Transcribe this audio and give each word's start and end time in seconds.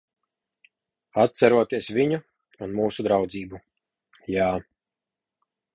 Atceroties 1.23 1.91
viņu 1.99 2.19
un 2.67 2.75
mūsu 2.81 3.07
draudzību. 3.09 3.61
Jā. 4.37 4.53